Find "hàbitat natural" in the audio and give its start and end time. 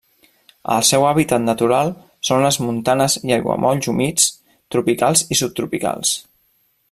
1.09-1.91